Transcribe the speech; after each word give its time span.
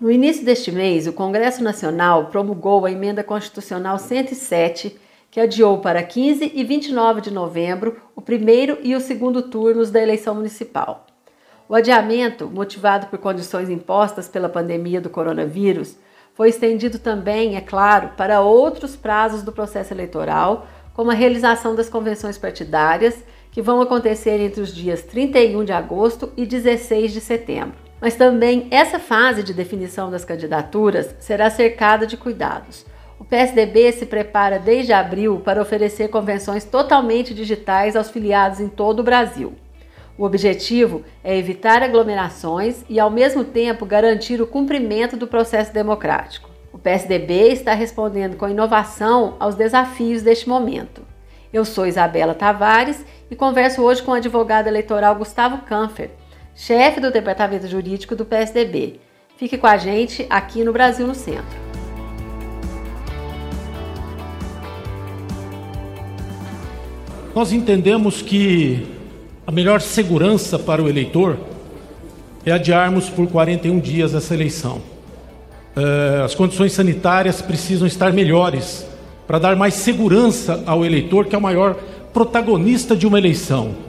No 0.00 0.12
início 0.12 0.44
deste 0.44 0.70
mês, 0.70 1.08
o 1.08 1.12
Congresso 1.12 1.60
Nacional 1.60 2.26
promulgou 2.26 2.86
a 2.86 2.92
Emenda 2.92 3.24
Constitucional 3.24 3.98
107, 3.98 4.96
que 5.28 5.40
adiou 5.40 5.78
para 5.78 6.00
15 6.04 6.52
e 6.54 6.62
29 6.62 7.20
de 7.20 7.32
novembro 7.32 8.00
o 8.14 8.22
primeiro 8.22 8.78
e 8.80 8.94
o 8.94 9.00
segundo 9.00 9.42
turnos 9.42 9.90
da 9.90 10.00
eleição 10.00 10.36
municipal. 10.36 11.04
O 11.68 11.74
adiamento, 11.74 12.46
motivado 12.46 13.08
por 13.08 13.18
condições 13.18 13.68
impostas 13.68 14.28
pela 14.28 14.48
pandemia 14.48 15.00
do 15.00 15.10
coronavírus, 15.10 15.96
foi 16.32 16.50
estendido 16.50 17.00
também, 17.00 17.56
é 17.56 17.60
claro, 17.60 18.10
para 18.16 18.40
outros 18.40 18.94
prazos 18.94 19.42
do 19.42 19.50
processo 19.50 19.92
eleitoral, 19.92 20.68
como 20.94 21.10
a 21.10 21.14
realização 21.14 21.74
das 21.74 21.88
convenções 21.88 22.38
partidárias, 22.38 23.24
que 23.50 23.60
vão 23.60 23.80
acontecer 23.80 24.38
entre 24.38 24.60
os 24.60 24.72
dias 24.72 25.02
31 25.02 25.64
de 25.64 25.72
agosto 25.72 26.32
e 26.36 26.46
16 26.46 27.12
de 27.12 27.20
setembro. 27.20 27.87
Mas 28.00 28.14
também 28.14 28.68
essa 28.70 28.98
fase 28.98 29.42
de 29.42 29.52
definição 29.52 30.10
das 30.10 30.24
candidaturas 30.24 31.14
será 31.18 31.50
cercada 31.50 32.06
de 32.06 32.16
cuidados. 32.16 32.86
O 33.18 33.24
PSDB 33.24 33.92
se 33.92 34.06
prepara 34.06 34.58
desde 34.58 34.92
abril 34.92 35.40
para 35.44 35.60
oferecer 35.60 36.08
convenções 36.08 36.64
totalmente 36.64 37.34
digitais 37.34 37.96
aos 37.96 38.10
filiados 38.10 38.60
em 38.60 38.68
todo 38.68 39.00
o 39.00 39.04
Brasil. 39.04 39.54
O 40.16 40.24
objetivo 40.24 41.04
é 41.22 41.36
evitar 41.36 41.82
aglomerações 41.82 42.84
e, 42.88 42.98
ao 42.98 43.10
mesmo 43.10 43.44
tempo, 43.44 43.84
garantir 43.84 44.40
o 44.40 44.46
cumprimento 44.46 45.16
do 45.16 45.26
processo 45.26 45.72
democrático. 45.72 46.48
O 46.72 46.78
PSDB 46.78 47.52
está 47.52 47.72
respondendo 47.72 48.36
com 48.36 48.48
inovação 48.48 49.36
aos 49.40 49.54
desafios 49.54 50.22
deste 50.22 50.48
momento. 50.48 51.02
Eu 51.52 51.64
sou 51.64 51.86
Isabela 51.86 52.34
Tavares 52.34 53.04
e 53.30 53.36
converso 53.36 53.82
hoje 53.82 54.02
com 54.02 54.10
o 54.10 54.14
advogado 54.14 54.66
eleitoral 54.66 55.14
Gustavo 55.14 55.58
Kanfer, 55.58 56.10
chefe 56.58 56.98
do 56.98 57.12
Departamento 57.12 57.68
Jurídico 57.68 58.16
do 58.16 58.24
PSDB. 58.24 58.98
Fique 59.36 59.56
com 59.56 59.68
a 59.68 59.76
gente 59.76 60.26
aqui 60.28 60.64
no 60.64 60.72
Brasil 60.72 61.06
no 61.06 61.14
Centro. 61.14 61.56
Nós 67.32 67.52
entendemos 67.52 68.20
que 68.20 68.88
a 69.46 69.52
melhor 69.52 69.80
segurança 69.80 70.58
para 70.58 70.82
o 70.82 70.88
eleitor 70.88 71.38
é 72.44 72.50
adiarmos 72.50 73.08
por 73.08 73.28
41 73.28 73.78
dias 73.78 74.12
essa 74.12 74.34
eleição. 74.34 74.82
Eh, 75.76 76.22
as 76.24 76.34
condições 76.34 76.72
sanitárias 76.72 77.40
precisam 77.40 77.86
estar 77.86 78.12
melhores 78.12 78.84
para 79.28 79.38
dar 79.38 79.54
mais 79.54 79.74
segurança 79.74 80.64
ao 80.66 80.84
eleitor, 80.84 81.26
que 81.26 81.36
é 81.36 81.38
o 81.38 81.42
maior 81.42 81.76
protagonista 82.12 82.96
de 82.96 83.06
uma 83.06 83.16
eleição. 83.16 83.87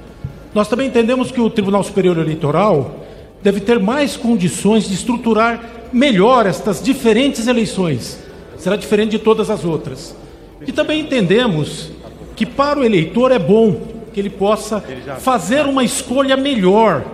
Nós 0.53 0.67
também 0.67 0.87
entendemos 0.87 1.31
que 1.31 1.39
o 1.39 1.49
Tribunal 1.49 1.83
Superior 1.83 2.17
Eleitoral 2.17 3.05
deve 3.41 3.59
ter 3.59 3.79
mais 3.79 4.17
condições 4.17 4.87
de 4.87 4.95
estruturar 4.95 5.61
melhor 5.93 6.45
estas 6.45 6.81
diferentes 6.81 7.47
eleições. 7.47 8.19
Será 8.57 8.75
diferente 8.75 9.11
de 9.11 9.19
todas 9.19 9.49
as 9.49 9.63
outras. 9.63 10.15
E 10.65 10.71
também 10.71 11.01
entendemos 11.01 11.91
que 12.35 12.45
para 12.45 12.79
o 12.79 12.83
eleitor 12.83 13.31
é 13.31 13.39
bom 13.39 13.79
que 14.13 14.19
ele 14.19 14.29
possa 14.29 14.83
fazer 15.19 15.65
uma 15.65 15.83
escolha 15.83 16.35
melhor 16.35 17.05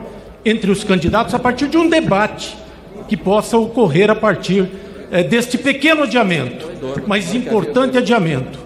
entre 0.44 0.72
os 0.72 0.84
candidatos 0.84 1.34
a 1.34 1.40
partir 1.40 1.68
de 1.68 1.78
um 1.78 1.90
debate 1.90 2.56
que 3.08 3.18
possa 3.18 3.58
ocorrer 3.58 4.10
a 4.10 4.16
partir 4.16 4.68
é, 5.12 5.24
deste 5.24 5.58
pequeno 5.58 6.04
adiamento, 6.04 6.68
mas 7.06 7.36
importante 7.36 7.98
adiamento. 7.98 8.60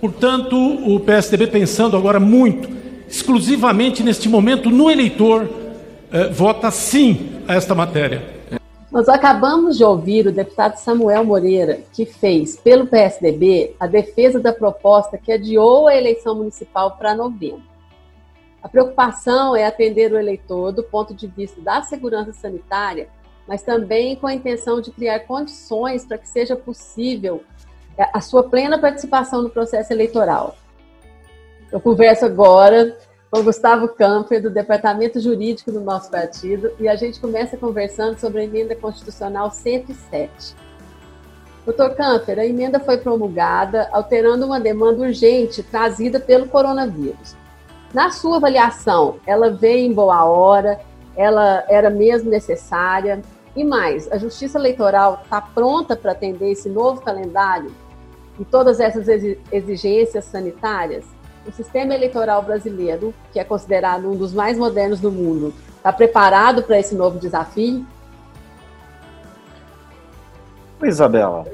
Portanto, 0.00 0.56
o 0.56 0.98
PSDB 1.00 1.46
pensando 1.46 1.96
agora 1.96 2.18
muito 2.18 2.79
exclusivamente 3.10 4.04
neste 4.04 4.28
momento 4.28 4.70
no 4.70 4.88
eleitor, 4.88 5.48
eh, 6.12 6.28
vota 6.28 6.70
sim 6.70 7.42
a 7.48 7.54
esta 7.54 7.74
matéria. 7.74 8.40
Nós 8.90 9.08
acabamos 9.08 9.76
de 9.76 9.84
ouvir 9.84 10.26
o 10.26 10.32
deputado 10.32 10.76
Samuel 10.76 11.24
Moreira, 11.24 11.80
que 11.92 12.06
fez, 12.06 12.56
pelo 12.56 12.86
PSDB, 12.86 13.74
a 13.78 13.86
defesa 13.86 14.40
da 14.40 14.52
proposta 14.52 15.18
que 15.18 15.32
adiou 15.32 15.88
a 15.88 15.96
eleição 15.96 16.34
municipal 16.36 16.92
para 16.92 17.14
novembro. 17.14 17.62
A 18.62 18.68
preocupação 18.68 19.56
é 19.56 19.64
atender 19.64 20.12
o 20.12 20.18
eleitor 20.18 20.72
do 20.72 20.82
ponto 20.82 21.14
de 21.14 21.26
vista 21.26 21.60
da 21.60 21.82
segurança 21.82 22.32
sanitária, 22.32 23.08
mas 23.46 23.62
também 23.62 24.14
com 24.16 24.26
a 24.26 24.34
intenção 24.34 24.80
de 24.80 24.90
criar 24.90 25.20
condições 25.20 26.04
para 26.04 26.18
que 26.18 26.28
seja 26.28 26.54
possível 26.54 27.42
eh, 27.96 28.08
a 28.12 28.20
sua 28.20 28.44
plena 28.44 28.78
participação 28.78 29.42
no 29.42 29.50
processo 29.50 29.92
eleitoral. 29.92 30.56
Eu 31.72 31.80
converso 31.80 32.24
agora 32.24 32.96
com 33.30 33.44
Gustavo 33.44 33.86
Camper, 33.86 34.42
do 34.42 34.50
Departamento 34.50 35.20
Jurídico 35.20 35.70
do 35.70 35.80
nosso 35.80 36.10
partido, 36.10 36.72
e 36.80 36.88
a 36.88 36.96
gente 36.96 37.20
começa 37.20 37.56
conversando 37.56 38.18
sobre 38.18 38.40
a 38.40 38.44
emenda 38.44 38.74
constitucional 38.74 39.52
107. 39.52 40.56
Doutor 41.64 41.94
Camper, 41.94 42.40
a 42.40 42.44
emenda 42.44 42.80
foi 42.80 42.98
promulgada 42.98 43.88
alterando 43.92 44.46
uma 44.46 44.58
demanda 44.58 45.02
urgente 45.02 45.62
trazida 45.62 46.18
pelo 46.18 46.48
coronavírus. 46.48 47.36
Na 47.94 48.10
sua 48.10 48.38
avaliação, 48.38 49.20
ela 49.24 49.50
veio 49.50 49.86
em 49.86 49.92
boa 49.92 50.24
hora, 50.24 50.80
ela 51.16 51.64
era 51.68 51.88
mesmo 51.88 52.28
necessária? 52.28 53.22
E 53.54 53.62
mais, 53.62 54.10
a 54.10 54.18
Justiça 54.18 54.58
Eleitoral 54.58 55.20
está 55.22 55.40
pronta 55.40 55.94
para 55.94 56.10
atender 56.10 56.50
esse 56.50 56.68
novo 56.68 57.00
calendário 57.00 57.70
e 58.40 58.44
todas 58.44 58.80
essas 58.80 59.06
exigências 59.52 60.24
sanitárias? 60.24 61.19
O 61.50 61.52
sistema 61.52 61.94
eleitoral 61.94 62.42
brasileiro, 62.42 63.12
que 63.32 63.40
é 63.40 63.44
considerado 63.44 64.08
um 64.08 64.16
dos 64.16 64.32
mais 64.32 64.56
modernos 64.56 65.00
do 65.00 65.10
mundo, 65.10 65.52
está 65.76 65.92
preparado 65.92 66.62
para 66.62 66.78
esse 66.78 66.94
novo 66.94 67.18
desafio? 67.18 67.84
Isabela. 70.82 71.44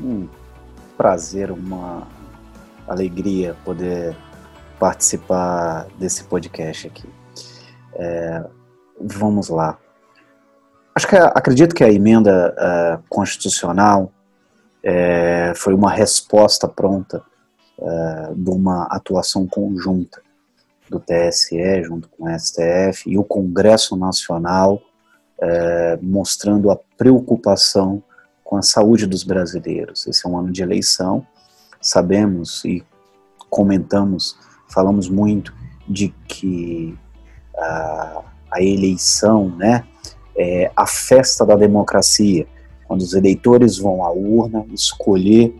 Um 0.00 0.28
prazer, 0.96 1.50
uma 1.50 2.06
alegria 2.86 3.56
poder 3.64 4.14
participar 4.78 5.86
desse 5.98 6.24
podcast 6.24 6.86
aqui. 6.86 7.08
É, 7.94 8.44
vamos 9.00 9.48
lá. 9.48 9.78
Acho 10.94 11.08
que 11.08 11.16
acredito 11.16 11.74
que 11.74 11.82
a 11.82 11.90
emenda 11.90 12.54
uh, 12.54 13.02
constitucional 13.08 14.12
é, 14.82 15.52
foi 15.56 15.74
uma 15.74 15.90
resposta 15.90 16.68
pronta 16.68 17.22
uh, 17.78 18.34
de 18.34 18.50
uma 18.50 18.84
atuação 18.84 19.46
conjunta 19.46 20.20
do 20.88 21.00
TSE 21.00 21.82
junto 21.82 22.08
com 22.08 22.24
o 22.24 22.38
STF 22.38 23.10
e 23.10 23.18
o 23.18 23.24
Congresso 23.24 23.96
Nacional 23.96 24.80
uh, 25.38 25.98
mostrando 26.02 26.70
a 26.70 26.76
preocupação 26.96 28.02
com 28.42 28.56
a 28.56 28.62
saúde 28.62 29.06
dos 29.06 29.24
brasileiros. 29.24 30.06
Esse 30.06 30.26
é 30.26 30.28
um 30.28 30.38
ano 30.38 30.50
de 30.50 30.62
eleição, 30.62 31.26
sabemos 31.80 32.64
e 32.64 32.82
comentamos, 33.50 34.38
falamos 34.68 35.08
muito 35.08 35.54
de 35.86 36.08
que 36.26 36.96
a, 37.56 38.22
a 38.52 38.62
eleição, 38.62 39.50
né, 39.50 39.84
é 40.36 40.70
a 40.74 40.86
festa 40.86 41.44
da 41.44 41.56
democracia, 41.56 42.46
quando 42.86 43.02
os 43.02 43.12
eleitores 43.12 43.76
vão 43.76 44.02
à 44.02 44.10
urna 44.10 44.64
escolher 44.72 45.54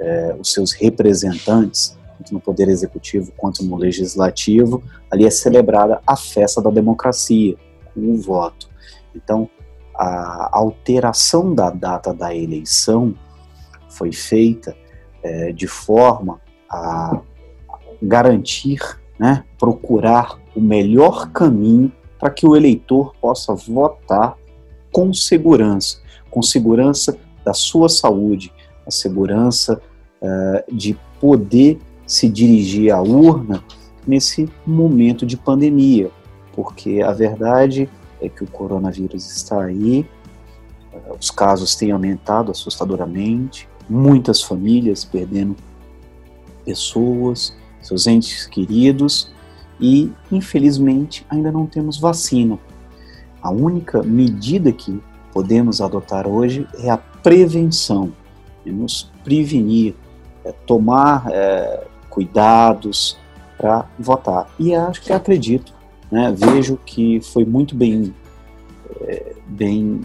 é, 0.00 0.36
os 0.38 0.52
seus 0.52 0.72
representantes, 0.72 1.96
tanto 2.18 2.34
no 2.34 2.40
Poder 2.40 2.68
Executivo 2.68 3.32
quanto 3.36 3.64
no 3.64 3.76
Legislativo, 3.76 4.82
ali 5.10 5.24
é 5.24 5.30
celebrada 5.30 6.00
a 6.06 6.16
festa 6.16 6.60
da 6.60 6.70
democracia, 6.70 7.56
com 7.94 8.00
o 8.12 8.16
voto. 8.16 8.68
Então, 9.14 9.48
a 9.94 10.50
alteração 10.52 11.54
da 11.54 11.70
data 11.70 12.12
da 12.12 12.34
eleição 12.34 13.14
foi 13.88 14.12
feita 14.12 14.76
é, 15.22 15.52
de 15.52 15.68
forma 15.68 16.40
a 16.68 17.20
garantir, 18.02 18.80
né, 19.18 19.44
procurar 19.58 20.38
o 20.54 20.60
melhor 20.60 21.30
caminho 21.30 21.92
para 22.18 22.30
que 22.30 22.46
o 22.46 22.56
eleitor 22.56 23.14
possa 23.20 23.54
votar 23.54 24.36
com 24.92 25.12
segurança, 25.12 25.98
com 26.30 26.42
segurança 26.42 27.16
da 27.44 27.54
sua 27.54 27.88
saúde, 27.88 28.52
a 28.86 28.90
segurança 28.90 29.80
uh, 30.20 30.74
de 30.74 30.98
poder 31.20 31.78
se 32.06 32.28
dirigir 32.28 32.92
à 32.92 33.00
urna 33.00 33.64
nesse 34.06 34.48
momento 34.66 35.24
de 35.24 35.36
pandemia, 35.36 36.10
porque 36.54 37.00
a 37.02 37.12
verdade 37.12 37.88
é 38.20 38.28
que 38.28 38.44
o 38.44 38.46
coronavírus 38.46 39.30
está 39.30 39.64
aí, 39.64 40.06
uh, 40.92 41.16
os 41.18 41.30
casos 41.30 41.74
têm 41.74 41.92
aumentado 41.92 42.50
assustadoramente, 42.50 43.68
muitas 43.88 44.42
famílias 44.42 45.04
perdendo 45.04 45.56
pessoas, 46.64 47.54
seus 47.80 48.06
entes 48.06 48.46
queridos 48.46 49.30
e, 49.78 50.10
infelizmente, 50.32 51.26
ainda 51.28 51.52
não 51.52 51.66
temos 51.66 51.98
vacina. 51.98 52.58
A 53.42 53.50
única 53.50 54.02
medida 54.02 54.72
que 54.72 55.02
podemos 55.32 55.80
adotar 55.80 56.26
hoje 56.26 56.66
é 56.78 56.88
a 56.88 56.96
prevenção 56.96 58.12
e 58.64 58.70
nos 58.70 59.10
prevenir, 59.22 59.94
é, 60.44 60.52
tomar 60.52 61.26
é, 61.30 61.84
cuidados 62.08 63.16
para 63.56 63.86
votar. 63.98 64.48
E 64.58 64.74
acho 64.74 65.00
que 65.02 65.12
acredito, 65.12 65.72
né, 66.10 66.32
vejo 66.36 66.78
que 66.84 67.20
foi 67.20 67.44
muito 67.44 67.74
bem, 67.74 68.14
é, 69.02 69.34
bem 69.46 70.00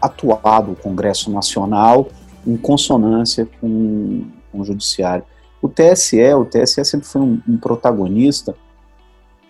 atuado 0.00 0.72
o 0.72 0.76
Congresso 0.76 1.30
Nacional 1.30 2.08
em 2.46 2.56
consonância 2.56 3.46
com, 3.60 4.24
com 4.50 4.60
o 4.60 4.64
Judiciário. 4.64 5.24
O 5.60 5.68
TSE, 5.68 6.34
o 6.34 6.44
TSE 6.44 6.84
sempre 6.84 7.06
foi 7.06 7.20
um, 7.20 7.40
um 7.46 7.56
protagonista 7.58 8.54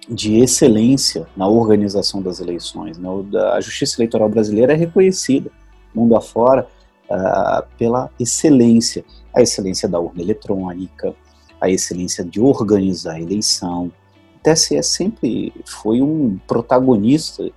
de 0.08 0.38
excelência 0.38 1.26
na 1.36 1.46
organização 1.46 2.20
das 2.20 2.40
eleições. 2.40 2.98
Né? 2.98 3.08
A 3.52 3.60
Justiça 3.60 3.96
Eleitoral 3.96 4.28
Brasileira 4.28 4.72
é 4.72 4.76
reconhecida, 4.76 5.50
mundo 5.94 6.16
afora, 6.16 6.66
uh, 7.10 7.66
pela 7.76 8.10
excelência. 8.18 9.04
A 9.34 9.42
excelência 9.42 9.88
da 9.88 9.98
urna 9.98 10.22
eletrônica, 10.22 11.14
a 11.60 11.68
excelência 11.68 12.24
de 12.24 12.40
organizar 12.40 13.14
a 13.14 13.20
eleição. 13.20 13.92
O 14.36 14.42
TSE 14.42 14.82
sempre 14.82 15.52
foi 15.66 16.00
um 16.00 16.38
protagonista 16.46 17.50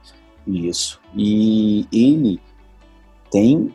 nisso. 0.45 0.99
E 1.15 1.87
ele 1.91 2.41
tem 3.31 3.73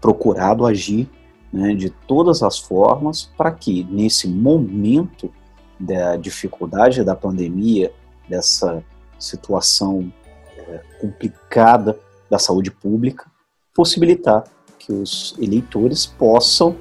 procurado 0.00 0.64
agir 0.64 1.08
né, 1.52 1.74
de 1.74 1.90
todas 1.90 2.42
as 2.42 2.58
formas 2.58 3.30
para 3.36 3.50
que, 3.52 3.84
nesse 3.84 4.28
momento 4.28 5.32
da 5.78 6.16
dificuldade 6.16 7.04
da 7.04 7.14
pandemia, 7.14 7.92
dessa 8.28 8.82
situação 9.18 10.12
é, 10.56 10.80
complicada 11.00 11.98
da 12.30 12.38
saúde 12.38 12.70
pública, 12.70 13.30
possibilitar 13.74 14.44
que 14.88 14.92
os 14.94 15.36
eleitores 15.38 16.06
possam 16.06 16.74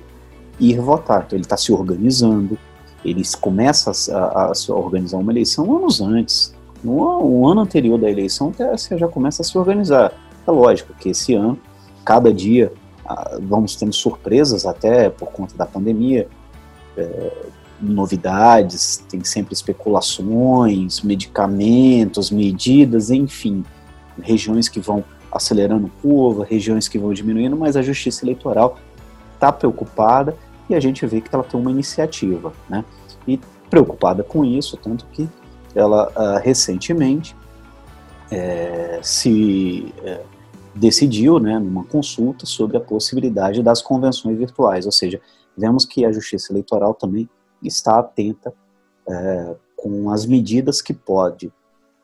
ir 0.58 0.80
votar. 0.80 1.26
Então 1.28 1.38
ele 1.38 1.44
está 1.44 1.58
se 1.58 1.74
organizando, 1.74 2.58
eles 3.04 3.36
começam 3.36 3.94
a, 4.16 4.46
a, 4.46 4.72
organizar 4.72 5.18
uma 5.18 5.32
eleição 5.32 5.76
anos 5.76 6.00
antes. 6.00 6.56
No, 6.82 7.30
no 7.30 7.48
ano 7.48 7.62
anterior 7.62 8.00
da 8.00 8.10
eleição, 8.10 8.54
você 8.54 8.98
já 8.98 9.10
começa 9.10 9.42
a 9.42 9.46
se 9.46 9.58
organizar. 9.58 10.14
É 10.48 10.52
lógico 10.52 10.94
que 10.94 11.10
esse 11.10 11.34
ano, 11.34 11.60
cada 12.06 12.34
dia, 12.34 12.72
vamos 13.42 13.76
tendo 13.76 13.94
surpresas 13.94 14.66
até 14.66 15.10
por 15.10 15.28
conta 15.30 15.58
da 15.58 15.66
pandemia, 15.66 16.30
é, 16.96 17.32
novidades, 17.82 19.04
tem 19.10 19.24
sempre 19.24 19.54
especulações, 19.54 21.02
medicamentos, 21.02 22.32
medidas, 22.32 23.12
enfim, 23.12 23.64
regiões 24.22 24.70
que 24.70 24.80
vão 24.80 25.04
acelerando 25.38 25.90
curva, 26.02 26.44
regiões 26.44 26.88
que 26.88 27.00
vão 27.00 27.14
diminuindo, 27.14 27.56
mas 27.56 27.78
a 27.78 27.82
Justiça 27.82 28.26
Eleitoral 28.26 28.78
está 29.34 29.52
preocupada 29.52 30.36
e 30.70 30.76
a 30.76 30.80
gente 30.80 31.06
vê 31.06 31.22
que 31.22 31.34
ela 31.34 31.44
tem 31.44 31.60
uma 31.60 31.72
iniciativa, 31.72 32.52
né? 32.70 32.84
E 33.28 33.40
preocupada 33.70 34.24
com 34.24 34.44
isso, 34.44 34.78
tanto 34.78 35.06
que 35.08 35.30
ela 35.76 36.10
uh, 36.10 36.42
recentemente 36.44 37.36
é, 38.32 39.00
se 39.02 39.94
é, 40.04 40.22
decidiu, 40.76 41.40
né, 41.40 41.58
numa 41.60 41.84
consulta 41.84 42.46
sobre 42.46 42.78
a 42.78 42.82
possibilidade 42.82 43.64
das 43.64 43.82
convenções 43.82 44.38
virtuais, 44.38 44.86
ou 44.86 44.92
seja, 44.92 45.22
vemos 45.58 45.86
que 45.86 46.06
a 46.06 46.12
Justiça 46.12 46.52
Eleitoral 46.52 46.94
também 46.94 47.30
está 47.64 48.00
atenta 48.00 48.54
é, 49.08 49.56
com 49.76 50.10
as 50.10 50.26
medidas 50.26 50.82
que 50.82 50.94
pode 50.94 51.52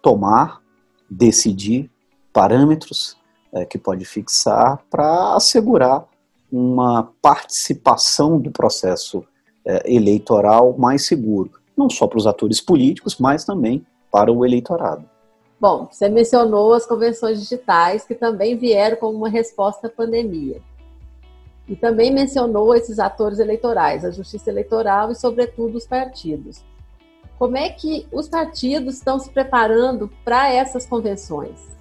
tomar, 0.01 0.61
decidir, 1.09 1.89
parâmetros 2.31 3.17
é, 3.53 3.65
que 3.65 3.77
pode 3.77 4.03
fixar 4.05 4.83
para 4.89 5.35
assegurar 5.35 6.05
uma 6.51 7.09
participação 7.21 8.39
do 8.39 8.51
processo 8.51 9.23
é, 9.65 9.93
eleitoral 9.93 10.75
mais 10.77 11.05
seguro, 11.05 11.51
não 11.75 11.89
só 11.89 12.07
para 12.07 12.17
os 12.17 12.27
atores 12.27 12.59
políticos, 12.59 13.17
mas 13.17 13.45
também 13.45 13.85
para 14.11 14.31
o 14.31 14.45
eleitorado. 14.45 15.09
Bom, 15.59 15.87
você 15.89 16.09
mencionou 16.09 16.73
as 16.73 16.85
convenções 16.85 17.39
digitais 17.39 18.03
que 18.03 18.13
também 18.13 18.57
vieram 18.57 18.97
como 18.97 19.17
uma 19.17 19.29
resposta 19.29 19.87
à 19.87 19.89
pandemia. 19.89 20.61
E 21.67 21.75
também 21.75 22.13
mencionou 22.13 22.75
esses 22.75 22.99
atores 22.99 23.39
eleitorais, 23.39 24.03
a 24.03 24.11
justiça 24.11 24.49
eleitoral 24.49 25.11
e, 25.11 25.15
sobretudo, 25.15 25.77
os 25.77 25.87
partidos. 25.87 26.61
Como 27.39 27.55
é 27.55 27.69
que 27.69 28.05
os 28.11 28.27
partidos 28.27 28.95
estão 28.95 29.17
se 29.17 29.29
preparando 29.29 30.11
para 30.25 30.51
essas 30.51 30.85
convenções? 30.85 31.73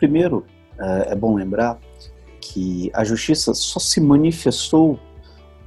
Primeiro, 0.00 0.46
é, 0.80 1.12
é 1.12 1.14
bom 1.14 1.34
lembrar 1.34 1.78
que 2.40 2.90
a 2.94 3.04
justiça 3.04 3.52
só 3.52 3.78
se 3.78 4.00
manifestou 4.00 4.98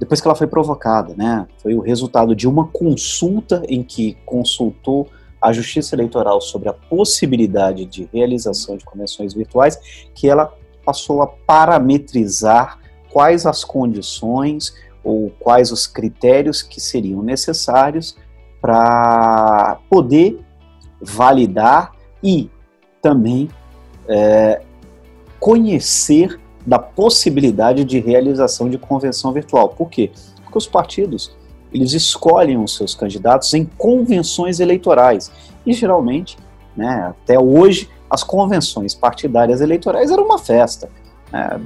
depois 0.00 0.20
que 0.20 0.26
ela 0.26 0.34
foi 0.34 0.48
provocada, 0.48 1.14
né? 1.16 1.46
Foi 1.62 1.72
o 1.72 1.80
resultado 1.80 2.34
de 2.34 2.48
uma 2.48 2.66
consulta 2.66 3.62
em 3.68 3.84
que 3.84 4.18
consultou 4.26 5.08
a 5.40 5.52
Justiça 5.52 5.94
Eleitoral 5.94 6.40
sobre 6.40 6.68
a 6.68 6.72
possibilidade 6.72 7.86
de 7.86 8.08
realização 8.12 8.76
de 8.76 8.84
convenções 8.84 9.32
virtuais, 9.32 9.78
que 10.12 10.28
ela 10.28 10.52
passou 10.84 11.22
a 11.22 11.28
parametrizar 11.28 12.80
quais 13.08 13.46
as 13.46 13.62
condições 13.62 14.74
ou 15.04 15.30
quais 15.38 15.70
os 15.70 15.86
critérios 15.86 16.60
que 16.60 16.80
seriam 16.80 17.22
necessários 17.22 18.16
para 18.60 19.78
poder 19.88 20.44
validar 21.00 21.92
e 22.20 22.50
também 23.00 23.48
é, 24.08 24.62
conhecer 25.38 26.40
da 26.66 26.78
possibilidade 26.78 27.84
de 27.84 28.00
realização 28.00 28.68
de 28.68 28.78
convenção 28.78 29.32
virtual. 29.32 29.68
Por 29.70 29.88
quê? 29.88 30.10
Porque 30.42 30.58
os 30.58 30.66
partidos 30.66 31.34
eles 31.74 31.92
escolhem 31.92 32.56
os 32.56 32.76
seus 32.76 32.94
candidatos 32.94 33.52
em 33.52 33.64
convenções 33.76 34.60
eleitorais 34.60 35.30
e 35.66 35.72
geralmente, 35.72 36.38
né, 36.76 37.08
até 37.10 37.38
hoje, 37.38 37.90
as 38.08 38.22
convenções 38.22 38.94
partidárias 38.94 39.60
eleitorais 39.60 40.12
eram 40.12 40.24
uma 40.24 40.38
festa. 40.38 40.88
Né? 41.32 41.60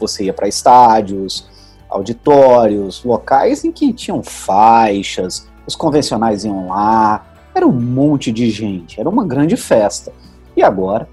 Você 0.00 0.24
ia 0.24 0.32
para 0.32 0.48
estádios, 0.48 1.46
auditórios, 1.90 3.04
locais 3.04 3.62
em 3.62 3.70
que 3.70 3.92
tinham 3.92 4.22
faixas, 4.22 5.46
os 5.66 5.76
convencionais 5.76 6.44
iam 6.44 6.68
lá, 6.68 7.26
era 7.54 7.66
um 7.66 7.72
monte 7.72 8.32
de 8.32 8.48
gente, 8.48 8.98
era 8.98 9.08
uma 9.08 9.26
grande 9.26 9.58
festa. 9.58 10.10
E 10.56 10.62
agora 10.62 11.06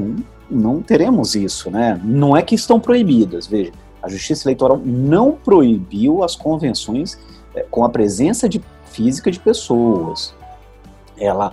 não, 0.00 0.16
não 0.50 0.82
teremos 0.82 1.34
isso, 1.34 1.70
né? 1.70 2.00
Não 2.04 2.36
é 2.36 2.42
que 2.42 2.54
estão 2.54 2.78
proibidas, 2.78 3.46
veja, 3.46 3.72
a 4.02 4.08
Justiça 4.08 4.46
Eleitoral 4.46 4.80
não 4.84 5.32
proibiu 5.32 6.22
as 6.22 6.36
convenções 6.36 7.18
é, 7.54 7.62
com 7.62 7.84
a 7.84 7.88
presença 7.88 8.48
de 8.48 8.62
física 8.84 9.30
de 9.30 9.40
pessoas. 9.40 10.34
Ela 11.18 11.52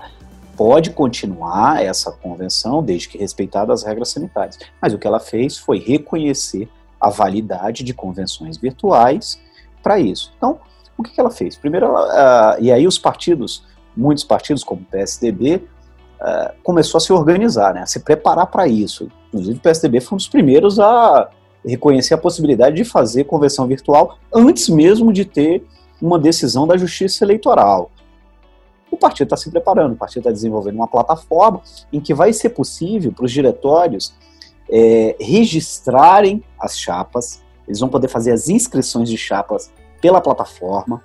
pode 0.56 0.92
continuar 0.92 1.84
essa 1.84 2.12
convenção 2.12 2.84
desde 2.84 3.10
que 3.10 3.17
respeitadas 3.17 3.82
as 3.82 3.88
regras 3.88 4.10
sanitárias. 4.10 4.60
Mas 4.82 4.94
o 4.94 5.00
que 5.00 5.08
ela 5.08 5.20
fez 5.20 5.58
foi 5.58 5.79
reconhecer 5.79 6.70
a 7.01 7.10
validade 7.10 7.84
de 7.84 7.94
convenções 7.94 8.58
virtuais 8.58 9.39
para 9.82 10.00
isso. 10.00 10.32
Então, 10.38 10.60
o 10.98 11.03
que, 11.03 11.12
que 11.12 11.20
ela 11.20 11.32
fez? 11.32 11.56
Primeiro, 11.56 11.88
ela, 11.88 12.56
uh, 12.56 12.63
e 12.63 12.72
aí 12.72 12.86
os 12.86 12.98
partidos, 12.98 13.63
muitos 13.98 14.24
partidos 14.24 14.63
como 14.63 14.82
o 14.82 14.86
PSDB, 14.86 15.63
ah, 16.24 16.53
começou 16.63 16.98
a 16.98 17.01
se 17.01 17.12
organizar, 17.12 17.74
né, 17.74 17.82
a 17.82 17.86
se 17.86 18.00
preparar 18.00 18.48
para 18.48 18.68
isso. 18.68 19.10
Inclusive 19.27 19.58
o 19.58 19.62
PSDB 19.62 20.01
foi 20.01 20.15
um 20.15 20.18
dos 20.18 20.27
primeiros 20.27 20.80
a 20.80 21.30
reconhecer 21.65 22.13
a 22.13 22.18
possibilidade 22.18 22.75
de 22.75 22.84
fazer 22.84 23.25
convenção 23.25 23.68
virtual 23.68 24.18
antes 24.34 24.70
mesmo 24.70 25.13
de 25.13 25.25
ter 25.25 25.65
uma 26.01 26.20
decisão 26.20 26.68
da 26.68 26.75
Justiça 26.75 27.24
Eleitoral 27.24 27.89
o 28.94 28.98
partido 28.98 29.25
está 29.25 29.38
se 29.38 29.50
preparando, 29.50 29.94
o 29.94 29.98
partido 29.98 30.20
está 30.20 30.32
desenvolvendo 30.32 30.75
uma 30.75 30.88
plataforma 30.88 31.62
em 31.92 32.00
que 32.00 32.13
vai 32.13 32.32
ser 32.32 32.50
possível 32.50 33.12
para 33.12 33.25
os 33.25 33.32
diretórios 33.32 34.13
é, 34.70 35.15
registrarem 35.20 36.44
as 36.60 36.77
chapas, 36.77 37.42
eles 37.68 37.80
vão 37.80 37.89
poder 37.89 38.08
fazer 38.08 38.32
as 38.32 38.50
inscrições 38.50 39.10
de 39.10 39.18
chapas 39.18 39.72
pela 40.00 40.22
plataforma, 40.22 41.03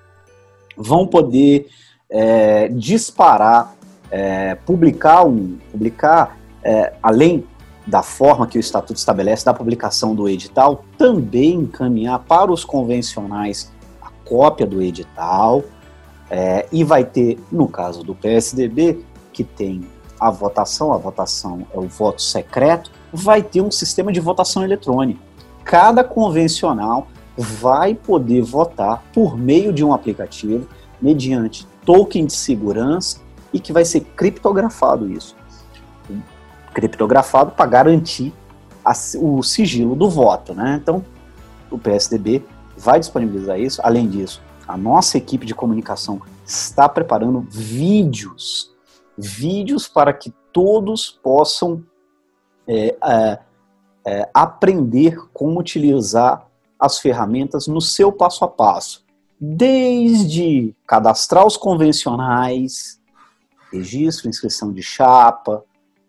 vão 0.76 1.06
poder 1.06 1.66
é, 2.10 2.68
disparar, 2.68 3.74
é, 4.10 4.54
publicar, 4.54 5.24
um, 5.24 5.58
publicar 5.70 6.38
é, 6.62 6.92
além 7.02 7.44
da 7.86 8.02
forma 8.02 8.46
que 8.46 8.58
o 8.58 8.60
Estatuto 8.60 8.98
estabelece 8.98 9.44
da 9.44 9.54
publicação 9.54 10.14
do 10.14 10.28
edital, 10.28 10.84
também 10.98 11.54
encaminhar 11.54 12.18
para 12.20 12.52
os 12.52 12.64
convencionais 12.64 13.72
a 14.02 14.10
cópia 14.24 14.66
do 14.66 14.82
edital, 14.82 15.64
é, 16.30 16.66
e 16.70 16.84
vai 16.84 17.04
ter, 17.04 17.38
no 17.50 17.66
caso 17.66 18.04
do 18.04 18.14
PSDB, 18.14 19.02
que 19.32 19.42
tem 19.42 19.86
a 20.20 20.30
votação, 20.30 20.92
a 20.92 20.98
votação 20.98 21.66
é 21.72 21.78
o 21.78 21.88
voto 21.88 22.20
secreto, 22.20 22.90
vai 23.12 23.42
ter 23.42 23.62
um 23.62 23.70
sistema 23.70 24.12
de 24.12 24.20
votação 24.20 24.62
eletrônica. 24.62 25.20
Cada 25.64 26.04
convencional 26.04 27.06
vai 27.36 27.94
poder 27.94 28.42
votar 28.42 29.02
por 29.14 29.38
meio 29.38 29.72
de 29.72 29.84
um 29.84 29.94
aplicativo, 29.94 30.68
mediante 31.00 31.66
token 31.86 32.26
de 32.26 32.32
segurança 32.34 33.20
e 33.52 33.60
que 33.60 33.72
vai 33.72 33.84
ser 33.84 34.00
criptografado 34.00 35.10
isso. 35.10 35.36
Criptografado 36.72 37.52
para 37.52 37.66
garantir 37.66 38.32
a, 38.84 38.92
o 39.20 39.42
sigilo 39.42 39.94
do 39.94 40.08
voto, 40.08 40.54
né? 40.54 40.78
Então, 40.82 41.04
o 41.70 41.78
PSDB 41.78 42.44
vai 42.76 43.00
disponibilizar 43.00 43.58
isso. 43.58 43.80
Além 43.82 44.08
disso, 44.08 44.42
a 44.66 44.76
nossa 44.76 45.18
equipe 45.18 45.46
de 45.46 45.54
comunicação 45.54 46.20
está 46.44 46.88
preparando 46.88 47.40
vídeos, 47.50 48.72
vídeos 49.16 49.88
para 49.88 50.12
que 50.12 50.32
todos 50.52 51.10
possam 51.10 51.82
é, 52.66 52.96
é, 53.02 53.38
é, 54.06 54.30
aprender 54.32 55.18
como 55.32 55.58
utilizar 55.58 56.46
as 56.78 56.98
ferramentas 56.98 57.66
no 57.66 57.80
seu 57.80 58.12
passo 58.12 58.44
a 58.44 58.48
passo, 58.48 59.04
desde 59.40 60.74
cadastrar 60.86 61.46
os 61.46 61.56
convencionais, 61.56 62.97
registro, 63.72 64.28
inscrição 64.28 64.72
de 64.72 64.82
chapa, 64.82 65.64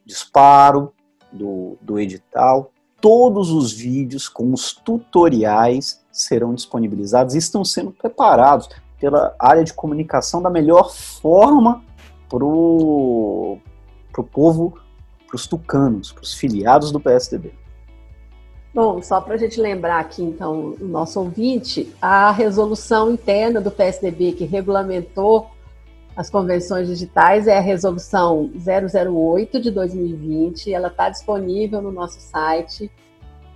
disparo 0.06 0.94
do, 1.32 1.78
do 1.82 2.00
edital, 2.00 2.72
todos 3.00 3.52
os 3.52 3.72
vídeos 3.72 4.28
com 4.28 4.52
os 4.54 4.74
tutoriais 4.74 6.04
serão 6.12 6.54
disponibilizados 6.54 7.36
e 7.36 7.38
estão 7.38 7.64
sendo 7.64 7.92
preparados 7.92 8.70
pela 9.00 9.34
área 9.40 9.64
de 9.64 9.74
comunicação 9.74 10.42
da 10.42 10.50
melhor 10.50 10.92
forma 10.92 11.84
para 12.28 12.44
o 12.44 13.60
povo, 14.32 14.78
para 15.28 15.36
os 15.36 15.48
tucanos, 15.48 16.12
para 16.12 16.24
os 16.24 16.34
filiados 16.34 16.92
do 16.92 17.00
PSDB. 17.00 17.54
Bom, 18.74 19.02
só 19.02 19.20
para 19.20 19.34
a 19.34 19.38
gente 19.38 19.60
lembrar 19.60 20.00
aqui, 20.00 20.22
então, 20.22 20.76
o 20.80 20.86
nosso 20.86 21.20
ouvinte, 21.20 21.92
a 22.00 22.32
resolução 22.32 23.12
interna 23.12 23.60
do 23.60 23.72
PSDB 23.72 24.34
que 24.34 24.46
regulamentou 24.46 25.50
as 26.20 26.30
convenções 26.30 26.88
digitais 26.90 27.48
é 27.48 27.58
a 27.58 27.62
resolução 27.62 28.52
008 28.54 29.62
de 29.62 29.72
2020, 29.72 30.74
ela 30.74 30.90
está 30.90 31.10
disponível 31.10 31.82
no 31.82 31.94
nosso 31.94 32.20
site. 32.20 32.92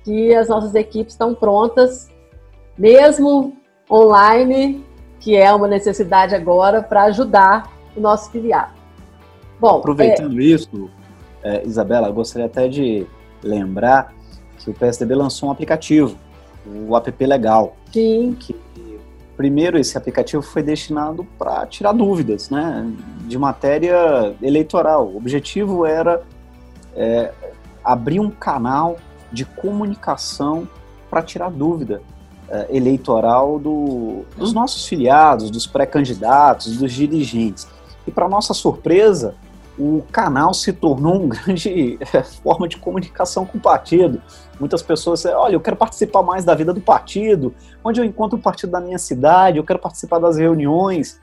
que 0.02 0.34
as 0.34 0.48
nossas 0.48 0.74
equipes 0.74 1.14
estão 1.14 1.36
prontas, 1.36 2.10
mesmo 2.76 3.56
online, 3.88 4.84
que 5.20 5.36
é 5.36 5.52
uma 5.52 5.68
necessidade 5.68 6.34
agora, 6.34 6.82
para 6.82 7.04
ajudar 7.04 7.72
o 7.94 8.00
nosso 8.00 8.28
filiado. 8.32 8.79
Bom, 9.60 9.78
aproveitando 9.78 10.40
é... 10.40 10.44
isso, 10.44 10.90
é, 11.42 11.66
Isabela, 11.66 12.08
eu 12.08 12.14
gostaria 12.14 12.46
até 12.46 12.68
de 12.68 13.06
lembrar 13.42 14.12
que 14.58 14.70
o 14.70 14.74
PSDB 14.74 15.14
lançou 15.14 15.48
um 15.48 15.52
aplicativo, 15.52 16.16
o 16.66 16.96
app 16.96 17.26
Legal. 17.26 17.76
Sim. 17.92 18.36
Que, 18.38 18.54
primeiro, 19.36 19.78
esse 19.78 19.96
aplicativo 19.96 20.42
foi 20.42 20.62
destinado 20.62 21.26
para 21.38 21.66
tirar 21.66 21.92
dúvidas, 21.92 22.50
né, 22.50 22.90
de 23.26 23.38
matéria 23.38 24.34
eleitoral. 24.42 25.06
O 25.06 25.16
objetivo 25.16 25.86
era 25.86 26.22
é, 26.94 27.32
abrir 27.82 28.20
um 28.20 28.30
canal 28.30 28.96
de 29.32 29.44
comunicação 29.44 30.68
para 31.08 31.22
tirar 31.22 31.50
dúvida 31.50 32.02
é, 32.48 32.66
eleitoral 32.76 33.58
do, 33.58 34.24
dos 34.36 34.52
nossos 34.52 34.86
filiados, 34.86 35.50
dos 35.50 35.66
pré-candidatos, 35.66 36.76
dos 36.76 36.92
dirigentes. 36.92 37.66
E 38.06 38.10
para 38.10 38.28
nossa 38.28 38.52
surpresa, 38.52 39.34
o 39.80 40.04
canal 40.12 40.52
se 40.52 40.74
tornou 40.74 41.22
uma 41.22 41.28
grande 41.34 41.98
é, 42.12 42.22
forma 42.22 42.68
de 42.68 42.76
comunicação 42.76 43.46
com 43.46 43.56
o 43.56 43.60
partido. 43.60 44.20
Muitas 44.58 44.82
pessoas, 44.82 45.24
olha, 45.24 45.54
eu 45.54 45.60
quero 45.60 45.76
participar 45.76 46.22
mais 46.22 46.44
da 46.44 46.54
vida 46.54 46.74
do 46.74 46.82
partido, 46.82 47.54
onde 47.82 47.98
eu 47.98 48.04
encontro 48.04 48.38
o 48.38 48.42
partido 48.42 48.70
da 48.70 48.80
minha 48.80 48.98
cidade, 48.98 49.56
eu 49.56 49.64
quero 49.64 49.78
participar 49.78 50.18
das 50.18 50.36
reuniões. 50.36 51.18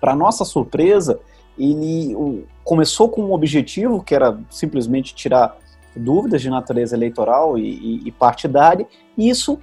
Para 0.00 0.14
nossa 0.14 0.44
surpresa, 0.44 1.18
ele 1.58 2.46
começou 2.62 3.08
com 3.08 3.22
um 3.22 3.32
objetivo 3.32 4.00
que 4.00 4.14
era 4.14 4.38
simplesmente 4.48 5.12
tirar 5.12 5.56
dúvidas 5.96 6.40
de 6.40 6.48
natureza 6.48 6.94
eleitoral 6.94 7.58
e, 7.58 7.62
e, 7.62 8.08
e 8.08 8.12
partidária, 8.12 8.86
e 9.16 9.28
isso 9.28 9.58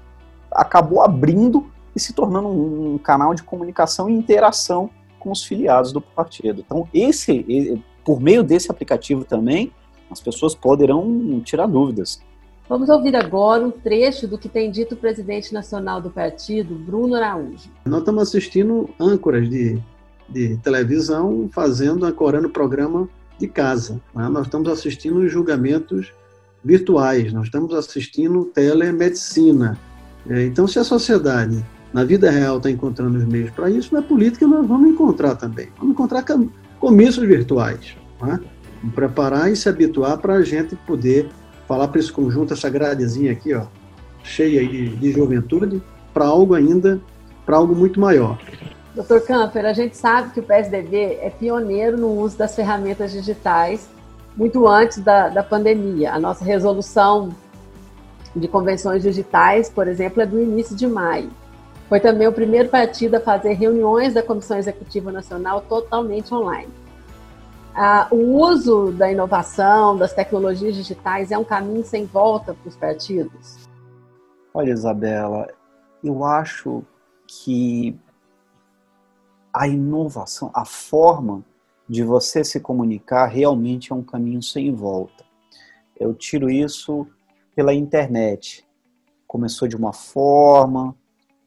acabou 0.51 1.01
abrindo 1.01 1.72
e 1.96 2.00
se 2.01 2.12
tornando 2.12 2.50
um, 2.50 2.96
um 2.96 2.98
canal 2.98 3.34
de 3.34 3.44
comunicação 3.44 4.10
e 4.10 4.13
interação 4.13 4.89
com 5.18 5.32
os 5.32 5.46
filiados 5.46 5.94
do 5.94 6.01
partido. 6.01 6.62
Então, 6.65 6.86
esse 6.94 7.82
por 8.05 8.21
meio 8.21 8.43
desse 8.43 8.71
aplicativo 8.71 9.25
também, 9.25 9.71
as 10.09 10.21
pessoas 10.21 10.53
poderão 10.53 11.41
tirar 11.43 11.65
dúvidas. 11.65 12.21
Vamos 12.69 12.89
ouvir 12.89 13.15
agora 13.15 13.65
um 13.65 13.71
trecho 13.71 14.27
do 14.27 14.38
que 14.38 14.47
tem 14.47 14.71
dito 14.71 14.95
o 14.95 14.97
presidente 14.97 15.53
nacional 15.53 16.00
do 16.00 16.09
partido, 16.09 16.75
Bruno 16.75 17.15
Araújo. 17.15 17.69
Nós 17.85 18.00
estamos 18.00 18.24
assistindo 18.24 18.89
âncoras 19.00 19.50
de, 19.50 19.79
de 20.29 20.57
televisão 20.57 21.50
fazendo, 21.51 22.05
ancorando 22.05 22.50
programa 22.50 23.09
de 23.39 23.47
casa. 23.47 24.01
Né? 24.15 24.27
Nós 24.29 24.47
estamos 24.47 24.69
assistindo 24.69 25.27
julgamentos 25.27 26.12
virtuais, 26.63 27.31
nós 27.31 27.45
estamos 27.45 27.74
assistindo 27.74 28.45
telemedicina. 28.45 29.77
É, 30.27 30.43
então, 30.45 30.67
se 30.67 30.79
a 30.79 30.83
sociedade, 30.83 31.63
na 31.93 32.03
vida 32.03 32.31
real, 32.31 32.57
está 32.57 32.71
encontrando 32.71 33.19
os 33.19 33.25
meios 33.25 33.51
para 33.51 33.69
isso, 33.69 33.93
na 33.93 34.01
política 34.01 34.47
nós 34.47 34.65
vamos 34.67 34.89
encontrar 34.89 35.35
também. 35.35 35.69
Vamos 35.77 35.93
encontrar 35.93 36.24
comícios 36.86 37.27
virtuais. 37.27 37.98
Né? 38.22 38.39
Preparar 38.94 39.51
e 39.51 39.56
se 39.56 39.68
habituar 39.68 40.20
para 40.20 40.36
a 40.36 40.44
gente 40.44 40.75
poder 40.75 41.30
falar 41.68 41.88
para 41.88 42.00
esse 42.00 42.12
conjunto, 42.12 42.54
essa 42.54 42.70
gradezinha 42.70 43.32
aqui, 43.32 43.56
ó, 43.56 43.63
cheia 44.24 44.63
de, 44.63 44.89
de 44.89 45.12
juventude, 45.12 45.82
para 46.13 46.25
algo 46.25 46.54
ainda, 46.54 47.01
para 47.44 47.58
algo 47.58 47.74
muito 47.75 48.00
maior. 48.00 48.38
Doutor 48.94 49.22
Camper, 49.22 49.65
a 49.65 49.74
gente 49.74 49.98
sabe 49.98 50.30
que 50.30 50.39
o 50.39 50.44
PSDB 50.44 51.18
é 51.22 51.32
pioneiro 51.32 51.98
no 51.98 52.20
uso 52.20 52.38
das 52.38 52.56
ferramentas 52.56 53.12
digitais 53.12 53.89
muito 54.38 54.68
antes 54.68 55.00
da, 55.00 55.30
da 55.30 55.42
pandemia. 55.42 56.13
A 56.13 56.20
nossa 56.20 56.46
resolução 56.46 57.30
de 58.36 58.48
convenções 58.48 59.01
digitais, 59.01 59.70
por 59.70 59.88
exemplo, 59.88 60.22
é 60.22 60.25
do 60.25 60.39
início 60.39 60.75
de 60.75 60.86
maio. 60.86 61.32
Foi 61.88 62.00
também 62.00 62.27
o 62.27 62.34
primeiro 62.34 62.70
partido 62.70 63.15
a 63.15 63.20
fazer 63.20 63.54
reuniões 63.54 64.13
da 64.13 64.24
Comissão 64.24 64.58
Executiva 64.58 65.12
Nacional 65.12 65.62
totalmente 65.62 66.34
online. 66.34 66.72
Ah, 67.75 68.08
o 68.10 68.39
uso 68.39 68.92
da 68.94 69.12
inovação, 69.12 69.98
das 69.98 70.13
tecnologias 70.13 70.74
digitais 70.74 71.32
é 71.32 71.38
um 71.38 71.44
caminho 71.44 71.84
sem 71.84 72.06
volta 72.06 72.54
para 72.54 72.70
os 72.70 72.75
partidos? 72.75 73.68
Olha, 74.54 74.72
Isabela, 74.72 75.48
eu 76.01 76.24
acho 76.24 76.84
que 77.27 78.00
a 79.54 79.68
inovação, 79.68 80.50
a 80.54 80.65
forma 80.65 81.44
de 81.88 82.04
você 82.04 82.44
se 82.44 82.60
comunicar 82.60 83.27
realmente 83.27 83.92
é 83.92 83.96
um 83.96 84.04
caminho 84.04 84.42
sem 84.42 84.74
volta. 84.74 85.24
Eu 86.00 86.13
tiro 86.13 86.50
isso 86.50 87.06
pela 87.56 87.74
internet. 87.74 88.65
Começou 89.27 89.68
de 89.68 89.75
uma 89.75 89.94
forma, 89.94 90.96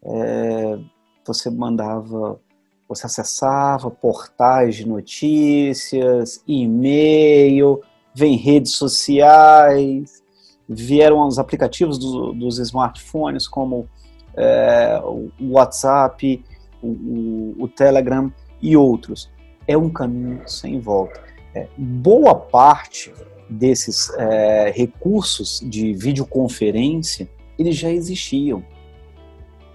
é, 0.08 0.78
você 1.26 1.50
mandava, 1.50 2.40
você 2.88 3.06
acessava 3.06 3.90
portais 3.90 4.76
de 4.76 4.86
notícias, 4.86 6.42
e-mail, 6.46 7.82
vem 8.14 8.36
redes 8.36 8.72
sociais, 8.72 10.22
vieram 10.68 11.26
os 11.26 11.38
aplicativos 11.38 11.98
do, 11.98 12.32
dos 12.32 12.58
smartphones 12.58 13.46
como 13.46 13.88
é, 14.36 15.00
o 15.04 15.30
WhatsApp, 15.52 16.44
o, 16.82 16.86
o, 16.86 17.54
o, 17.64 17.68
Telegram 17.68 18.32
e 18.60 18.76
outros. 18.76 19.30
É 19.66 19.76
um 19.76 19.90
caminho 19.90 20.42
sem 20.46 20.80
volta. 20.80 21.20
É, 21.54 21.68
boa 21.76 22.34
parte 22.34 23.12
desses 23.48 24.10
é, 24.16 24.70
recursos 24.70 25.60
de 25.64 25.94
videoconferência 25.94 27.28
eles 27.58 27.76
já 27.76 27.90
existiam 27.90 28.62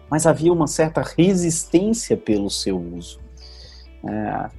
mas 0.09 0.25
havia 0.25 0.51
uma 0.51 0.67
certa 0.67 1.01
resistência 1.01 2.15
pelo 2.15 2.49
seu 2.49 2.79
uso. 2.79 3.19
É, 4.05 4.49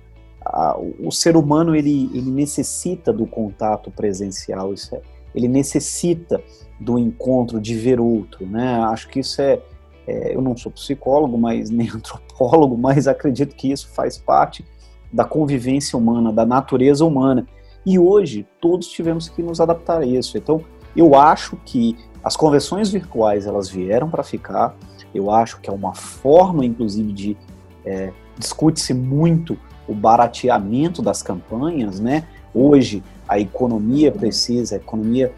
a, 0.45 0.77
o 1.01 1.11
ser 1.11 1.37
humano 1.37 1.75
ele, 1.75 2.11
ele 2.13 2.31
necessita 2.31 3.13
do 3.13 3.27
contato 3.27 3.91
presencial, 3.91 4.73
é, 4.93 5.01
ele 5.35 5.49
necessita 5.49 6.43
do 6.81 6.99
encontro, 6.99 7.61
de 7.61 7.75
ver 7.75 8.01
outro. 8.01 8.47
Né? 8.47 8.79
Acho 8.85 9.09
que 9.09 9.21
isso 9.21 9.41
é, 9.41 9.61
é, 10.07 10.35
eu 10.35 10.43
não 10.43 10.57
sou 10.57 10.71
psicólogo, 10.73 11.39
mas 11.39 11.71
nem 11.71 11.89
antropólogo, 11.95 12.77
mas 12.77 13.07
acredito 13.09 13.55
que 13.55 13.71
isso 13.71 13.89
faz 13.89 14.19
parte 14.19 14.65
da 15.13 15.25
convivência 15.25 15.99
humana, 15.99 16.33
da 16.33 16.45
natureza 16.45 17.05
humana. 17.05 17.47
E 17.87 17.99
hoje 17.99 18.47
todos 18.61 18.89
tivemos 18.89 19.29
que 19.29 19.43
nos 19.43 19.61
adaptar 19.61 20.01
a 20.03 20.07
isso. 20.07 20.37
Então, 20.37 20.61
eu 20.97 21.15
acho 21.15 21.57
que 21.65 21.97
as 22.23 22.37
convenções 22.37 22.91
virtuais 22.91 23.47
elas 23.47 23.69
vieram 23.69 24.09
para 24.09 24.23
ficar. 24.23 24.75
Eu 25.15 25.31
acho 25.31 25.61
que 25.61 25.71
é 25.71 25.73
uma 25.73 25.95
forma, 25.95 26.65
inclusive, 26.65 27.13
de 27.13 27.37
é, 27.85 28.13
discute-se 28.39 28.93
muito 28.93 29.57
o 29.87 29.95
barateamento 29.95 31.03
das 31.03 31.23
campanhas, 31.23 32.01
né? 32.01 32.27
Hoje 32.55 33.03
a 33.29 33.39
economia 33.39 34.11
precisa, 34.11 34.77
a 34.77 34.79
economia 34.79 35.33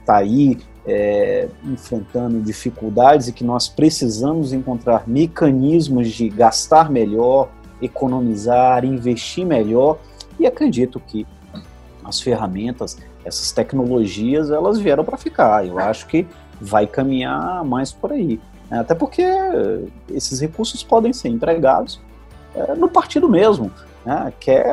está 0.00 0.16
aí 0.16 0.58
é, 0.86 1.48
enfrentando 1.64 2.40
dificuldades 2.40 3.28
e 3.28 3.32
que 3.32 3.44
nós 3.44 3.68
precisamos 3.68 4.52
encontrar 4.52 5.06
mecanismos 5.06 6.10
de 6.10 6.28
gastar 6.28 6.90
melhor, 6.90 7.50
economizar, 7.80 8.84
investir 8.84 9.46
melhor 9.46 9.98
e 10.38 10.46
acredito 10.46 10.98
que 11.00 11.26
as 12.04 12.20
ferramentas, 12.20 12.98
essas 13.24 13.52
tecnologias, 13.52 14.50
elas 14.50 14.78
vieram 14.78 15.04
para 15.04 15.16
ficar. 15.16 15.66
Eu 15.66 15.78
acho 15.78 16.06
que 16.06 16.26
vai 16.60 16.86
caminhar 16.86 17.64
mais 17.64 17.92
por 17.92 18.12
aí. 18.12 18.40
Né? 18.70 18.78
Até 18.78 18.94
porque 18.94 19.24
esses 20.10 20.40
recursos 20.40 20.82
podem 20.82 21.12
ser 21.12 21.28
empregados 21.28 22.00
é, 22.54 22.74
no 22.74 22.88
partido 22.88 23.28
mesmo. 23.28 23.70
Né? 24.04 24.32
Quer 24.38 24.64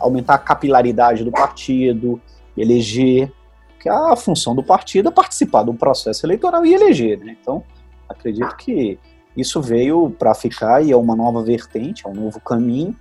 aumentar 0.00 0.34
a 0.34 0.38
capilaridade 0.38 1.22
do 1.22 1.30
partido, 1.30 2.20
eleger, 2.56 3.30
que 3.78 3.88
a 3.88 4.14
função 4.16 4.54
do 4.54 4.62
partido 4.62 5.08
é 5.08 5.12
participar 5.12 5.62
do 5.62 5.74
processo 5.74 6.26
eleitoral 6.26 6.64
e 6.64 6.74
eleger. 6.74 7.18
Né? 7.18 7.36
Então, 7.40 7.62
acredito 8.08 8.56
que 8.56 8.98
isso 9.36 9.60
veio 9.60 10.10
para 10.18 10.34
ficar 10.34 10.82
e 10.82 10.90
é 10.90 10.96
uma 10.96 11.14
nova 11.14 11.42
vertente, 11.42 12.06
é 12.06 12.08
um 12.08 12.14
novo 12.14 12.40
caminho 12.40 12.94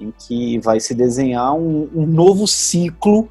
em 0.00 0.12
que 0.12 0.58
vai 0.58 0.80
se 0.80 0.94
desenhar 0.94 1.54
um, 1.54 1.88
um 1.94 2.06
novo 2.06 2.46
ciclo 2.46 3.28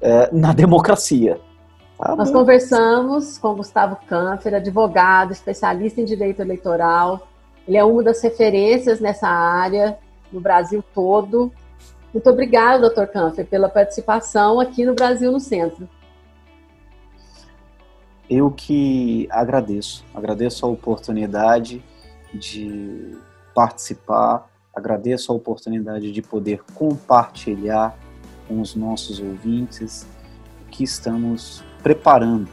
é, 0.00 0.28
na 0.32 0.52
democracia. 0.52 1.40
Tá 2.04 2.14
Nós 2.14 2.30
conversamos 2.30 3.38
com 3.38 3.54
Gustavo 3.54 3.96
Canfer, 4.06 4.54
advogado, 4.54 5.32
especialista 5.32 6.02
em 6.02 6.04
direito 6.04 6.42
eleitoral. 6.42 7.26
Ele 7.66 7.78
é 7.78 7.82
uma 7.82 8.02
das 8.02 8.22
referências 8.22 9.00
nessa 9.00 9.26
área 9.26 9.98
no 10.30 10.38
Brasil 10.38 10.84
todo. 10.94 11.50
Muito 12.12 12.28
obrigado, 12.28 12.82
doutor 12.82 13.06
Canfer, 13.06 13.46
pela 13.46 13.70
participação 13.70 14.60
aqui 14.60 14.84
no 14.84 14.92
Brasil 14.92 15.32
no 15.32 15.40
Centro. 15.40 15.88
Eu 18.28 18.50
que 18.50 19.26
agradeço, 19.30 20.04
agradeço 20.14 20.66
a 20.66 20.68
oportunidade 20.68 21.82
de 22.34 23.16
participar, 23.54 24.46
agradeço 24.74 25.32
a 25.32 25.34
oportunidade 25.34 26.12
de 26.12 26.20
poder 26.20 26.62
compartilhar 26.74 27.96
com 28.46 28.60
os 28.60 28.74
nossos 28.74 29.20
ouvintes 29.20 30.06
o 30.60 30.70
que 30.70 30.84
estamos 30.84 31.64
preparando 31.84 32.48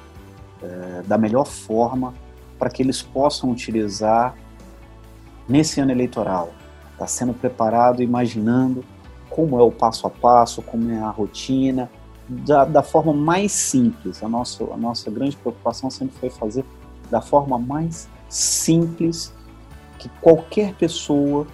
é, 0.61 1.03
da 1.07 1.17
melhor 1.17 1.47
forma 1.47 2.13
para 2.59 2.69
que 2.69 2.83
eles 2.83 3.01
possam 3.01 3.49
utilizar 3.49 4.35
nesse 5.47 5.79
ano 5.79 5.91
eleitoral. 5.91 6.51
Está 6.91 7.07
sendo 7.07 7.33
preparado, 7.33 8.03
imaginando 8.03 8.83
como 9.29 9.57
é 9.57 9.63
o 9.63 9.71
passo 9.71 10.05
a 10.05 10.09
passo, 10.09 10.61
como 10.61 10.91
é 10.91 10.99
a 10.99 11.09
rotina, 11.09 11.89
da, 12.27 12.65
da 12.65 12.83
forma 12.83 13.13
mais 13.13 13.53
simples. 13.53 14.21
A 14.21 14.27
nossa, 14.27 14.65
a 14.65 14.77
nossa 14.77 15.09
grande 15.09 15.37
preocupação 15.37 15.89
sempre 15.89 16.19
foi 16.19 16.29
fazer 16.29 16.65
da 17.09 17.21
forma 17.21 17.57
mais 17.57 18.09
simples 18.29 19.33
que 19.97 20.09
qualquer 20.21 20.75
pessoa 20.75 21.47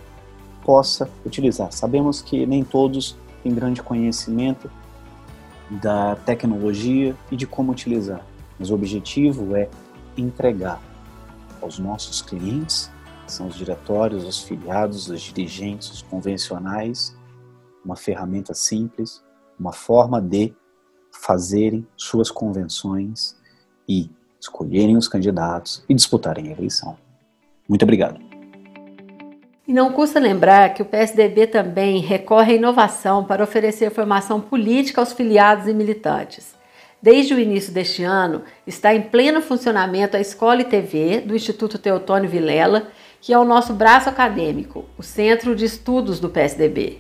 possa 0.64 1.10
utilizar. 1.24 1.72
Sabemos 1.72 2.22
que 2.22 2.46
nem 2.46 2.64
todos 2.64 3.16
têm 3.44 3.54
grande 3.54 3.84
conhecimento 3.84 4.70
da 5.70 6.16
tecnologia 6.16 7.16
e 7.32 7.36
de 7.36 7.46
como 7.46 7.72
utilizar, 7.72 8.26
mas 8.58 8.70
o 8.70 8.76
objetivo 8.76 9.56
é 9.56 9.70
entregar 10.18 10.82
aos 11.62 11.78
nossos 11.80 12.22
clientes, 12.22 12.92
que 13.26 13.32
são 13.32 13.48
os 13.48 13.56
diretórios, 13.56 14.24
os 14.24 14.42
filiados, 14.42 15.10
os 15.10 15.22
dirigentes, 15.22 15.92
os 15.92 16.02
convencionais, 16.02 17.16
uma 17.84 17.96
ferramenta 17.96 18.54
simples, 18.54 19.24
uma 19.60 19.74
forma 19.74 20.22
de 20.22 20.54
fazerem 21.12 21.86
suas 21.96 22.30
convenções 22.30 23.36
e 23.88 24.10
escolherem 24.40 24.96
os 24.96 25.08
candidatos 25.08 25.84
e 25.90 25.94
disputarem 25.94 26.50
a 26.50 26.52
eleição. 26.52 26.98
Muito 27.68 27.84
obrigado. 27.84 28.27
E 29.68 29.74
não 29.74 29.92
custa 29.92 30.18
lembrar 30.18 30.74
que 30.74 30.82
o 30.82 30.86
PSDB 30.86 31.46
também 31.46 32.00
recorre 32.00 32.54
à 32.54 32.56
inovação 32.56 33.26
para 33.26 33.44
oferecer 33.44 33.92
formação 33.92 34.40
política 34.40 35.02
aos 35.02 35.12
filiados 35.12 35.68
e 35.68 35.74
militantes. 35.74 36.56
Desde 37.02 37.34
o 37.34 37.40
início 37.40 37.74
deste 37.74 38.02
ano, 38.02 38.44
está 38.66 38.96
em 38.96 39.02
pleno 39.02 39.42
funcionamento 39.42 40.16
a 40.16 40.22
Escola 40.22 40.62
e 40.62 40.66
TV 40.66 41.20
do 41.20 41.36
Instituto 41.36 41.78
Teotônio 41.78 42.30
Vilela, 42.30 42.88
que 43.20 43.34
é 43.34 43.38
o 43.38 43.44
nosso 43.44 43.74
braço 43.74 44.08
acadêmico, 44.08 44.86
o 44.98 45.04
Centro 45.04 45.54
de 45.54 45.66
Estudos 45.66 46.18
do 46.22 46.30
PSDB. 46.30 47.00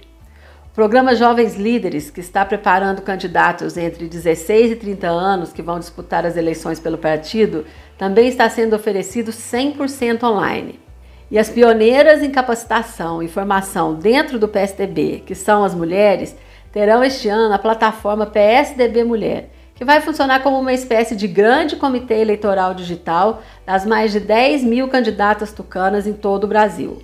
Programa 0.73 1.15
Jovens 1.15 1.55
Líderes, 1.55 2.11
que 2.11 2.19
está 2.19 2.43
preparando 2.43 3.01
candidatos 3.01 3.77
entre 3.77 4.09
16 4.09 4.73
e 4.73 4.75
30 4.75 5.07
anos 5.07 5.53
que 5.53 5.61
vão 5.61 5.79
disputar 5.79 6.25
as 6.25 6.35
eleições 6.35 6.81
pelo 6.81 6.97
partido, 6.97 7.65
também 7.97 8.27
está 8.27 8.49
sendo 8.49 8.75
oferecido 8.75 9.31
100% 9.31 10.21
online. 10.23 10.86
E 11.29 11.37
as 11.37 11.49
pioneiras 11.49 12.23
em 12.23 12.31
capacitação 12.31 13.21
e 13.21 13.27
formação 13.27 13.93
dentro 13.95 14.39
do 14.39 14.47
PSDB, 14.47 15.23
que 15.25 15.35
são 15.35 15.63
as 15.63 15.75
mulheres, 15.75 16.35
terão 16.71 17.03
este 17.03 17.27
ano 17.27 17.53
a 17.53 17.59
plataforma 17.59 18.25
PSDB 18.25 19.03
Mulher, 19.03 19.49
que 19.75 19.83
vai 19.83 19.99
funcionar 19.99 20.41
como 20.41 20.57
uma 20.57 20.73
espécie 20.73 21.15
de 21.15 21.27
grande 21.27 21.75
comitê 21.75 22.21
eleitoral 22.21 22.73
digital 22.73 23.43
das 23.65 23.85
mais 23.85 24.11
de 24.13 24.21
10 24.21 24.63
mil 24.63 24.87
candidatas 24.87 25.51
tucanas 25.51 26.07
em 26.07 26.13
todo 26.13 26.45
o 26.45 26.47
Brasil. 26.47 26.99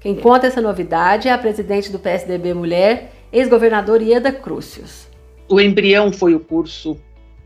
Quem 0.00 0.16
conta 0.16 0.48
essa 0.48 0.60
novidade 0.60 1.28
é 1.28 1.32
a 1.32 1.38
presidente 1.38 1.90
do 1.90 2.00
PSDB 2.00 2.54
Mulher, 2.54 3.12
ex-governador 3.32 4.02
Ieda 4.02 4.32
Crucius. 4.32 5.08
O 5.48 5.60
embrião 5.60 6.12
foi 6.12 6.34
o 6.34 6.40
curso 6.40 6.98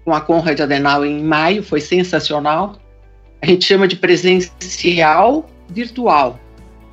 com 0.04 0.14
a 0.14 0.20
Conrad 0.20 0.58
Adenauer 0.60 1.08
em 1.08 1.22
maio, 1.22 1.62
foi 1.62 1.80
sensacional. 1.80 2.76
A 3.40 3.46
gente 3.46 3.64
chama 3.64 3.86
de 3.86 3.96
presencial 3.96 5.46
virtual, 5.72 6.38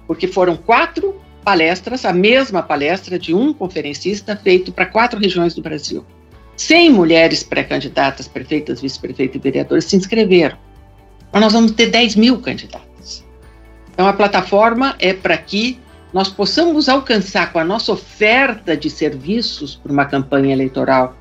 porque 0.07 0.27
foram 0.27 0.55
quatro 0.55 1.21
palestras, 1.43 2.05
a 2.05 2.13
mesma 2.13 2.61
palestra 2.61 3.17
de 3.17 3.33
um 3.33 3.53
conferencista 3.53 4.35
feito 4.35 4.71
para 4.71 4.85
quatro 4.85 5.19
regiões 5.19 5.53
do 5.53 5.61
Brasil. 5.61 6.05
100 6.55 6.91
mulheres 6.91 7.41
pré-candidatas, 7.41 8.27
prefeitas, 8.27 8.81
vice-prefeitas 8.81 9.35
e 9.35 9.39
vereadores 9.39 9.85
se 9.85 9.95
inscreveram. 9.95 10.57
Mas 11.31 11.41
nós 11.41 11.53
vamos 11.53 11.71
ter 11.71 11.87
10 11.87 12.15
mil 12.15 12.39
candidatas. 12.39 13.25
Então 13.93 14.07
a 14.07 14.13
plataforma 14.13 14.95
é 14.99 15.13
para 15.13 15.37
que 15.37 15.79
nós 16.13 16.27
possamos 16.27 16.89
alcançar 16.89 17.53
com 17.53 17.59
a 17.59 17.63
nossa 17.63 17.91
oferta 17.91 18.75
de 18.75 18.89
serviços 18.89 19.75
para 19.75 19.91
uma 19.91 20.05
campanha 20.05 20.53
eleitoral 20.53 21.15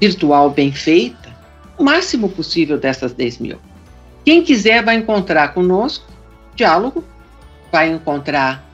virtual 0.00 0.50
bem 0.50 0.72
feita, 0.72 1.36
o 1.76 1.84
máximo 1.84 2.28
possível 2.28 2.78
dessas 2.78 3.12
10 3.12 3.38
mil. 3.38 3.58
Quem 4.24 4.42
quiser 4.42 4.84
vai 4.84 4.96
encontrar 4.96 5.54
conosco 5.54 6.06
diálogo, 6.58 7.04
vai 7.70 7.88
encontrar 7.88 8.64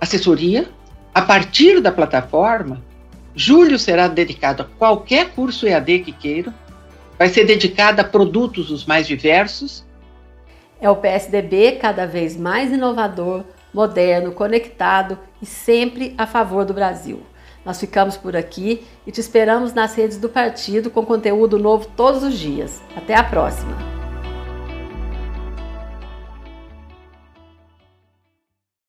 assessoria. 0.00 0.68
A 1.12 1.22
partir 1.22 1.80
da 1.80 1.90
plataforma, 1.90 2.80
julho 3.34 3.78
será 3.78 4.06
dedicado 4.06 4.62
a 4.62 4.66
qualquer 4.78 5.30
curso 5.30 5.66
EAD 5.66 6.00
que 6.00 6.12
queira, 6.12 6.54
vai 7.18 7.28
ser 7.28 7.44
dedicado 7.44 8.00
a 8.00 8.04
produtos 8.04 8.70
os 8.70 8.84
mais 8.84 9.06
diversos. 9.06 9.84
É 10.80 10.88
o 10.88 10.96
PSDB 10.96 11.72
cada 11.72 12.06
vez 12.06 12.36
mais 12.36 12.72
inovador 12.72 13.44
moderno, 13.72 14.32
conectado 14.32 15.18
e 15.40 15.46
sempre 15.46 16.14
a 16.16 16.26
favor 16.26 16.64
do 16.64 16.74
Brasil. 16.74 17.22
Nós 17.64 17.78
ficamos 17.78 18.16
por 18.16 18.36
aqui 18.36 18.84
e 19.06 19.12
te 19.12 19.20
esperamos 19.20 19.74
nas 19.74 19.94
redes 19.94 20.18
do 20.18 20.28
partido 20.28 20.90
com 20.90 21.04
conteúdo 21.04 21.58
novo 21.58 21.86
todos 21.96 22.22
os 22.22 22.38
dias. 22.38 22.80
Até 22.96 23.14
a 23.14 23.22
próxima! 23.22 23.99